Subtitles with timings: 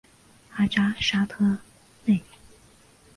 [0.55, 1.59] 阿扎沙特
[2.05, 2.23] 内。